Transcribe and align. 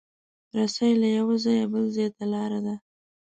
رسۍ 0.57 0.91
له 1.01 1.07
یو 1.17 1.27
ځایه 1.43 1.65
بل 1.71 1.83
ځای 1.95 2.09
ته 2.15 2.23
لاره 2.33 2.59
ده. 2.65 2.75